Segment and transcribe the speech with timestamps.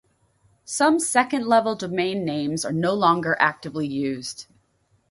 [0.65, 4.47] Some second-level domain names are no longer actively used.